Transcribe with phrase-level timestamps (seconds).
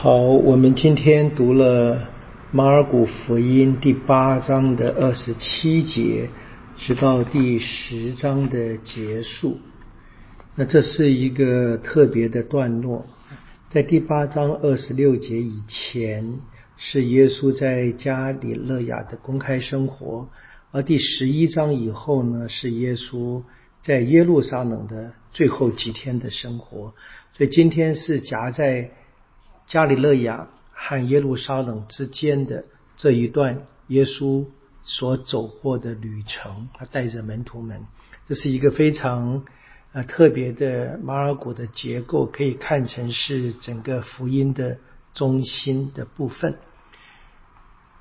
[0.00, 2.08] 好，我们今天读了
[2.52, 6.30] 马尔谷福音第八章的二十七节，
[6.76, 9.58] 直到第十章的结束。
[10.54, 13.06] 那这是一个特别的段落，
[13.70, 16.38] 在第八章二十六节以前
[16.76, 20.28] 是耶稣在加里勒亚的公开生活，
[20.70, 23.42] 而第十一章以后呢，是耶稣
[23.82, 26.94] 在耶路撒冷的最后几天的生活。
[27.36, 28.92] 所以今天是夹在。
[29.68, 32.64] 加里勒亚和耶路撒冷之间的
[32.96, 34.46] 这一段，耶稣
[34.82, 37.84] 所走过的旅程，他带着门徒们，
[38.26, 39.44] 这是一个非常
[39.92, 44.78] 呃特别的马尔谷的结构，可以看成是整个福音的
[45.12, 46.56] 中心的部分。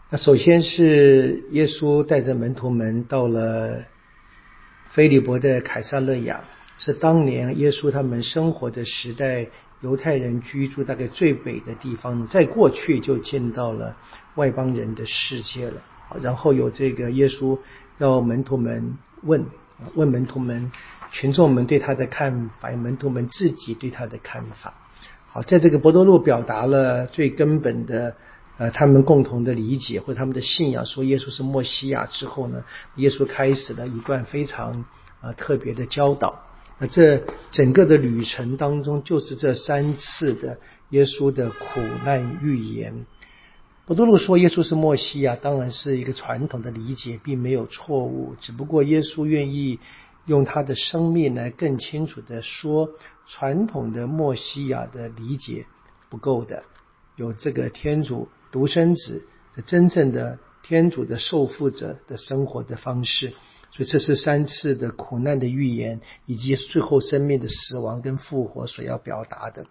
[0.09, 3.83] 那首先是耶稣带着门徒们到了
[4.91, 6.45] 菲利伯的凯撒勒亚，
[6.77, 9.47] 是当年耶稣他们生活的时代。
[9.81, 13.95] 犹太人居住大概最北的地方，在过去就见到了
[14.33, 15.79] 外邦人的世界了。
[16.19, 17.59] 然后有这个耶稣
[17.99, 19.45] 要门徒们问，
[19.93, 20.71] 问门徒们
[21.11, 24.73] 群众们对他的看法，门徒们自己对他的看法。
[25.27, 28.17] 好，在这个博多禄表达了最根本的
[28.57, 32.63] 呃他们共同的理解或者他们的信仰，说耶稣是墨西亚之后呢，
[32.95, 34.85] 耶稣开始了一段非常
[35.21, 36.46] 呃特别的教导。
[36.79, 43.05] 那这整个的旅程当中，就是这三次的耶稣的苦难预言。
[43.85, 48.35] 不多禄说耶稣是墨西亚，当然是一个传统的理解，并没有错误。
[48.39, 49.79] 只不过耶稣愿意
[50.25, 52.89] 用他的生命来更清楚的说，
[53.25, 55.65] 传统的墨西亚的理解
[56.09, 56.63] 不够的，
[57.15, 59.25] 有这个天主独生子，
[59.55, 63.33] 这真正的天主的受父者的生活的方式。
[63.71, 69.65] 所以这是三次的苦难的预言，以及最后生命的死亡跟复活所要表达的。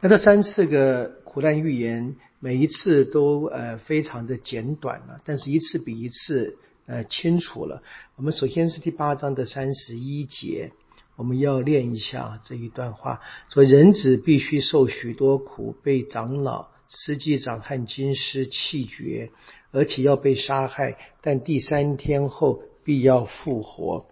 [0.00, 7.82] 那这三次的苦难预言，每一次都呃非常的简短了，但是一次比一次呃清楚了。
[8.16, 10.72] 我们首先是第八章的三十一节，
[11.16, 19.30] 我们要练一下这一段话：说人子必须受许多苦，被长老、司机长和金师弃绝，
[19.72, 22.62] 而且要被杀害，但第三天后。
[22.84, 24.06] 必要复活。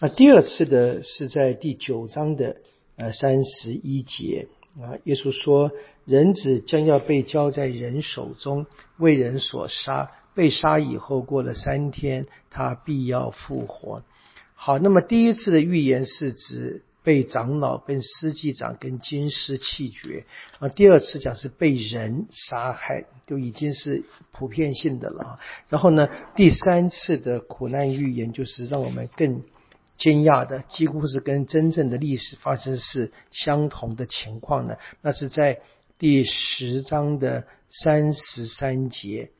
[0.00, 2.56] 那第二次的是在第九章的
[2.96, 4.48] 呃三十一节
[4.80, 5.70] 啊，耶稣说，
[6.04, 8.66] 人子将要被交在人手中，
[8.98, 10.10] 为人所杀。
[10.34, 14.02] 被杀以后，过了三天，他必要复活。
[14.54, 16.82] 好，那么第一次的预言是指。
[17.04, 20.24] 被长老、被司祭长跟军师弃绝
[20.58, 20.70] 啊！
[20.70, 25.38] 第二次讲是被人杀害，就已经是普遍性的了。
[25.68, 29.42] 然后呢，第三次的苦难预言就是让我们更
[29.98, 34.76] 惊讶的，几乎是跟真正的历史发生是相同的情况呢。
[35.02, 35.60] 那是在
[35.98, 39.30] 第十章的三十三节，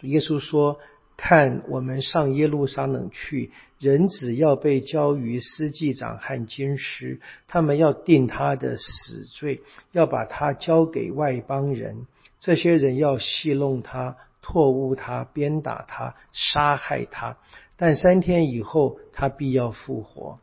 [0.00, 0.80] 耶稣说。
[1.18, 12.06] 看，我们上耶路撒冷去，人只要被交于司祭长和经师，他们要定他的死罪，要把他交给外邦人。
[12.38, 17.36] 这些人要戏弄他、唾污他、鞭打他、杀害他。
[17.76, 20.38] 但三天以后，他必要复活。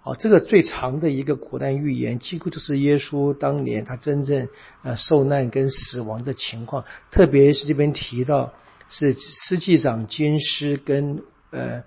[0.00, 4.48] 好，这个最长的一个苦难预言，几乎就是耶稣当年他真正
[4.82, 8.52] 呃受难跟死亡的情况，特别是这边提到。
[8.90, 11.84] 是司祭长、军师跟呃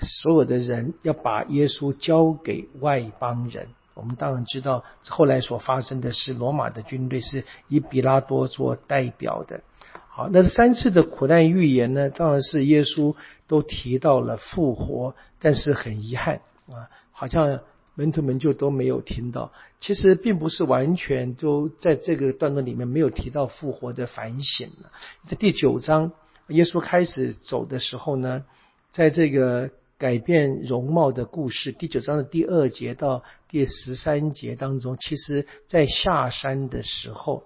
[0.00, 3.68] 所有的人要把耶稣交给外邦人。
[3.94, 9.60] 我们当然知道，后来所发生的是罗马的军队是以比拉多做代表的。
[10.08, 13.14] 好，那三次的苦难预言呢，当然是耶稣
[13.46, 16.36] 都提到了复活，但是很遗憾
[16.68, 17.60] 啊，好像
[17.94, 19.52] 门徒们就都没有听到。
[19.80, 24.90] 其实并不是完全都在这个段落里面没有提到复活的反省了，
[25.28, 26.12] 在第九章。
[26.50, 28.44] 耶稣开始走的时候呢，
[28.90, 37.44] 在这个改变容貌的故事第九章的第二节到第十三节当中，其实在下山的时候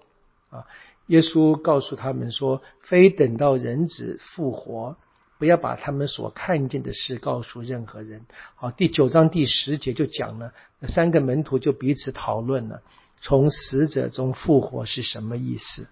[0.49, 0.65] 啊，
[1.07, 4.97] 耶稣告诉他们说：“非等到人子复活，
[5.37, 8.25] 不要把他们所看见的事告诉任何人。”
[8.55, 12.81] 好，第九章第十节就讲了，三个门徒就彼此讨论了，
[13.21, 15.87] 从死者中复活是什么意思。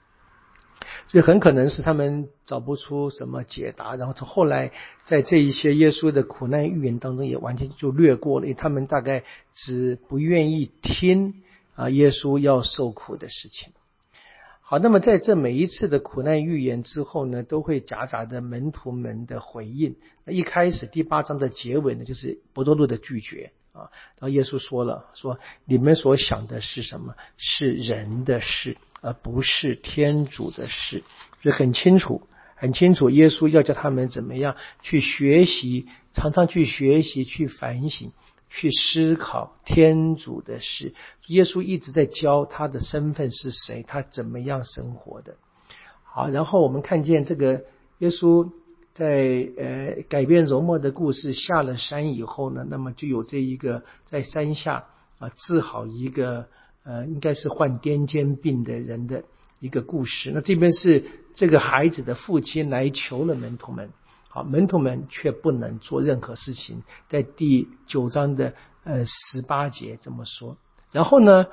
[1.13, 4.71] 所以很可能是他们找不出什么解答，然后从后来
[5.06, 9.24] 在这一些耶稣的苦难预言当中也完全就略过了，因为他们大概
[9.54, 11.44] 只不愿意听
[11.75, 13.74] 啊耶稣要受苦的事情。
[14.62, 19.95] 好，那么在这每一次的苦难预言之后呢，都会夹杂着门徒们的回应。
[20.25, 23.92] 那一开始第八章的结尾呢，就是伯多禄的拒绝啊。
[24.18, 27.16] 然后耶稣说了，说你们所想的是什么？
[27.36, 31.04] 是人的事，而不是天主的事。
[31.42, 32.22] 所以很清楚，
[32.56, 38.14] 很清楚，耶稣要教他们怎么样去学习，常常去学习，去反省。
[38.56, 40.94] 去思考天主的事，
[41.25, 45.38] 耶稣一直在教他的身份是谁，他怎么样生活的。
[46.04, 47.64] 好，然后我们看见这个
[47.98, 48.52] 耶稣
[48.94, 54.86] 在呃改变容貌的故事下了山以后呢，那么就有这一个在山下
[55.19, 56.48] 啊治好一个
[56.84, 59.24] 呃应该是患癫痫病的人的
[59.60, 60.31] 一个故事。
[60.34, 61.04] 那这边是
[61.34, 63.90] 这个孩子的父亲来求了门徒们。
[64.30, 70.57] 好，门徒们却不能做任何事情，在第九章的呃十八节这么说。
[70.92, 71.46] 然后呢，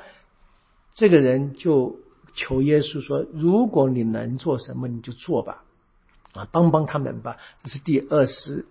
[0.94, 1.98] 这个人就
[2.34, 5.64] 求耶稣说：“如果你能做什么，你就做吧，
[6.32, 8.66] 啊，帮帮他们吧。”这是第二十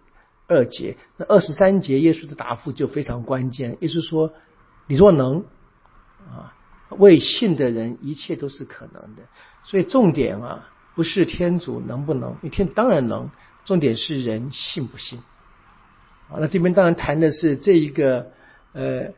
[0.48, 0.98] 二节。
[1.18, 3.78] 那二十三节，耶稣的答复就非常关键。
[3.82, 4.34] 耶稣说
[4.88, 5.46] ：“你若能，
[6.30, 6.56] 啊，
[6.90, 9.24] 为信的人，一切都是可能的。
[9.64, 13.30] 所以重点啊，不是天主能不能，天当然能。”
[13.66, 15.20] 重点是人信不信
[16.28, 16.40] 啊？
[16.40, 18.32] 那这边当然谈的是这一个
[18.74, 19.12] 呃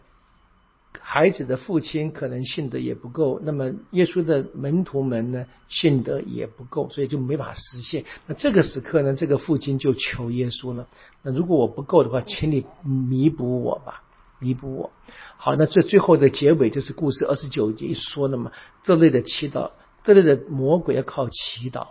[1.00, 8.06] 孩子的父亲可能信的也不够，那么耶稣的门徒们呢信的也不够，所以就没法实现。
[8.28, 10.88] 那这个时刻呢，这个父亲就求耶稣了。
[11.22, 14.04] 那如果我不够的话，请你弥补我吧，
[14.40, 14.92] 弥补我。
[15.38, 18.52] 好，那这最后的结尾就是故事二十九节说了嘛，
[18.84, 19.72] 这类的祈祷，
[20.04, 21.88] 这类的魔鬼要靠祈祷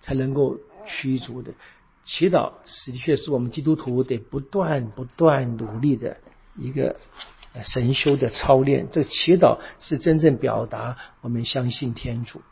[0.00, 1.52] 才能够驱逐的。
[2.04, 2.52] 祈祷
[2.86, 6.18] 的确是我们基督徒得不断不断努力的
[6.56, 6.94] 一个
[7.62, 8.88] 神修的操练。
[8.90, 12.42] 这祈祷是真正表达我们相信天主。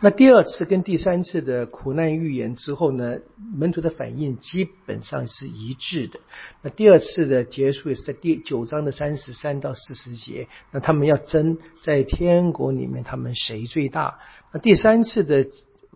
[0.00, 3.18] 那第二次跟第三次的苦难预言之后呢，
[3.54, 6.20] 门徒的反应基本上是一致的。
[6.62, 10.48] 那第二次的结束也是在第九章的三十三到四十节。
[10.70, 14.18] 那他们要争在天国里面他们谁最大？
[14.52, 15.46] 那第三次的。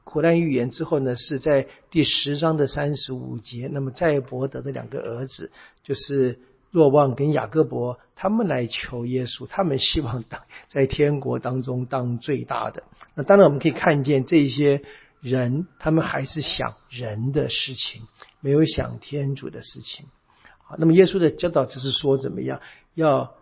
[0.04, 3.68] 苦难预言之后呢，是在第十章的三十五节。
[3.72, 5.52] 那么在伯德的两个儿子，
[5.84, 6.40] 就是
[6.72, 12.82] 若望跟雅各伯，他们来求耶稣，他们希望当在天国当中当最大的。
[13.14, 14.82] 那当然我们可以看见这些
[15.20, 18.02] 人，他们还是想人的事情，
[18.40, 20.06] 没有想天主的事情。
[20.64, 22.60] 好，那么耶稣的教导只是说怎么样，
[22.94, 23.34] 要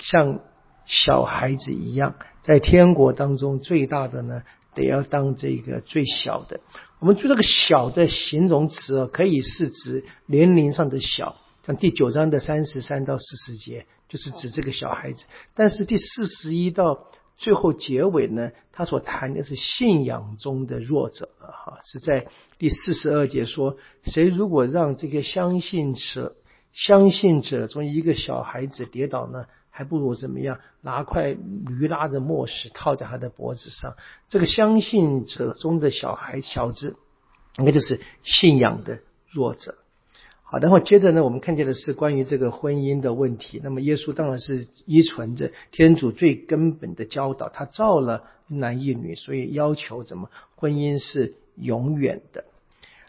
[0.00, 0.40] 像
[0.84, 4.42] 小孩子一样，在天国当中最大的呢？
[4.74, 6.60] 得要当这个最小的。
[6.98, 11.36] 我们说这个小的形容词啊，可以是指年龄上的小，
[11.66, 15.24] 像第九章的三十三到四十节，就是指这个小孩子。
[15.52, 26.36] 但是第四十一到最后结尾呢，他所谈的是信仰中的弱者哈，是在第四十二节说，谁如果让这个相信者
[26.72, 29.46] 相信者中一个小孩子跌倒呢？
[29.68, 30.60] 还不如怎么样？
[30.82, 33.96] 拿块驴拉的磨石套在他的脖子上。
[34.28, 36.96] 这个相信者中的小孩小子，
[37.58, 39.74] 应该就是信仰的弱者。
[40.48, 43.60] 好，然后接着呢，我们看见的是关于这个婚姻的问题。
[43.64, 52.44] 那么耶稣当然是依存着天主最根本的教导，他造了一男一女，所以要求怎么婚姻是永远的。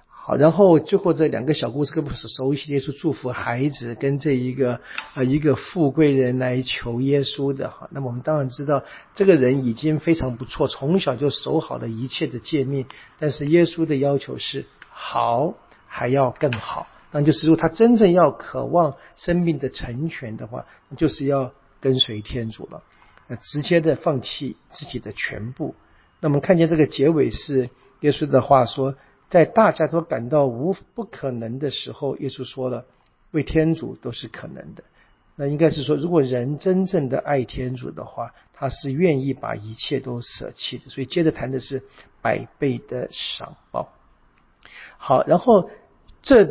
[0.07, 4.81] 好，然后最后这两个小故事，更不是熟悉耶稣祝福孩子跟这一个
[5.13, 7.87] 呃一个富贵人来求耶稣的哈。
[7.91, 8.83] 那么我们当然知道，
[9.13, 12.87] 这个人已经非常不错，从小就守好了一切的诫命。
[13.19, 15.53] 但是耶稣的要求是好
[15.85, 20.65] 还要更好，那就是说他真正要渴望生命的成全的话，
[20.97, 22.83] 就是要跟随天主了，
[23.27, 25.75] 呃，直接的放弃自己的全部。
[26.19, 27.69] 那么看见这个结尾是
[28.01, 28.95] 耶稣的话说。
[29.29, 32.85] 在大家都感到无不可能的时候，耶稣说了
[33.31, 34.85] ：“为天主都是可能的。”
[35.35, 40.89] 那应该是说，如果人真正的爱天主的话，他是愿意把一切都舍弃的。
[40.89, 41.83] 所以接着谈的是
[42.21, 43.91] 百倍的赏报。
[44.97, 45.69] 好，然后
[46.21, 46.45] 这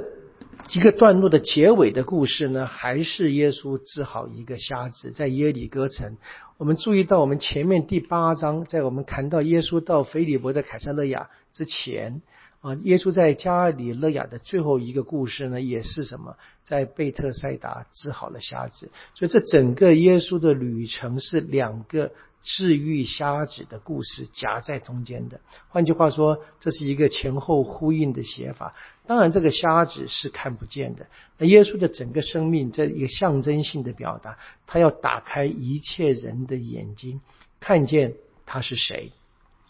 [0.73, 6.17] 一个段落的结尾的故事呢，还是耶稣治好一个瞎子，在耶里哥城。
[6.59, 12.23] 我们注意到，我们前面第八章，在我们谈到耶稣到腓利伯的凯撒勒亚之前。
[12.63, 16.37] 啊，耶稣在加里勒亚的最后一个故事呢，也是什么？
[16.65, 18.91] 在贝特赛达治好了瞎子。
[19.15, 22.11] 所以这整个耶稣的旅程是两个
[22.43, 25.41] 治愈瞎子的故事夹在中间的。
[25.69, 28.75] 换句话说，这是一个前后呼应的写法。
[29.07, 31.07] 当然，这个瞎子是看不见的。
[31.39, 37.21] 那耶稣的整个生命，这一个象征性的表达，他要打开一切人的眼睛，
[37.61, 38.15] 看见
[38.47, 39.13] 他是谁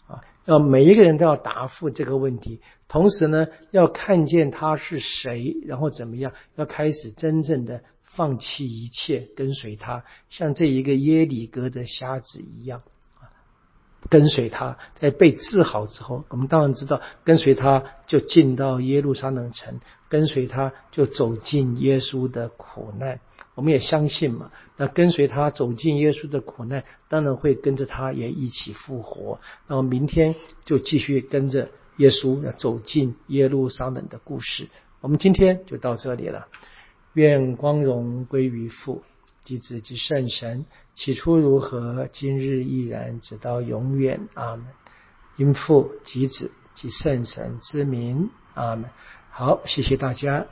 [0.07, 0.23] 啊。
[0.45, 12.81] 要每一个人都要答复这个问题，同时呢，要看见他是谁，然后怎么样，要开始真正的放弃一切跟随他，像这一个耶里哥的瞎子一样。
[14.09, 23.19] 跟随他，在被治好之后，我们当然知道，跟随他就进到耶路撒冷城，跟随他就走进耶稣的苦难。
[23.55, 29.39] 我们也相信嘛，那跟随他走进耶稣的苦难，当然会跟着他也一起复活。
[29.67, 34.69] 那么明天就继续跟着耶稣要走进耶路撒冷的故事。
[35.01, 36.47] 我们今天就到这里了，
[37.13, 39.03] 愿光荣归于父。
[39.43, 40.65] 及子及圣神，
[40.97, 44.27] 起初如何，今日亦然，直到永远。
[44.33, 44.65] 阿门。
[45.35, 48.31] 因父及子及圣神之名。
[48.55, 48.89] 阿门。
[49.29, 50.47] 好，谢谢大家。